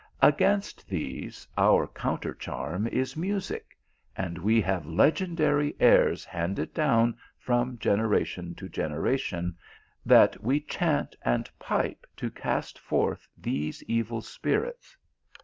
Against 0.23 0.87
these, 0.89 1.47
our 1.59 1.85
countercharm 1.85 2.87
is 2.87 3.15
music; 3.15 3.77
and 4.17 4.39
we 4.39 4.59
have 4.59 4.87
legendary 4.87 5.75
airs 5.79 6.25
handed 6.25 6.73
down 6.73 7.15
from 7.37 7.77
generation 7.77 8.55
to 8.55 8.67
generation, 8.67 9.55
that 10.03 10.41
we 10.43 10.59
chant 10.59 11.15
and 11.21 11.47
pipe 11.59 12.07
to 12.17 12.31
cast 12.31 12.79
forth 12.79 13.27
these 13.37 13.83
evil 13.83 14.21
spirits. 14.23 14.97